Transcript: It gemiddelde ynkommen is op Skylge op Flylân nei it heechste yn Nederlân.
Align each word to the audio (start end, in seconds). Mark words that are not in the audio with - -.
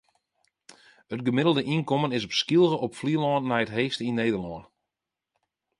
It 1.15 1.21
gemiddelde 1.27 1.63
ynkommen 1.73 2.15
is 2.17 2.25
op 2.27 2.37
Skylge 2.41 2.77
op 2.85 2.93
Flylân 2.99 3.47
nei 3.49 3.61
it 3.65 3.75
heechste 3.77 4.03
yn 4.09 4.17
Nederlân. 4.21 4.65